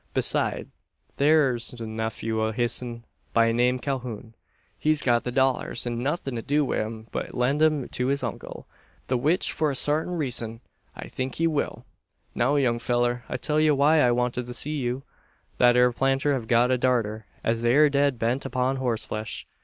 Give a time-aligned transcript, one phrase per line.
[0.15, 0.67] Beside,
[1.17, 4.33] thur's a nephew o' hisn, by name Calhoun.
[4.79, 8.23] He's got the dollars, an nothin' to do wi' 'em but lend 'em to his
[8.23, 8.65] uncle
[9.09, 10.61] the which, for a sartin reezun,
[10.95, 11.85] I think he will.
[12.33, 15.03] Now, young fellur, I'll tell ye why I wanted to see you.
[15.59, 19.45] Thet 'ere planter hev got a darter, as air dead bent upon hossflesh.